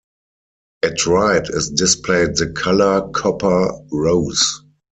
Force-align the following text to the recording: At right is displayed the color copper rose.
At 0.83 1.05
right 1.05 1.47
is 1.47 1.69
displayed 1.69 2.35
the 2.37 2.49
color 2.53 3.09
copper 3.09 3.69
rose. 3.91 4.63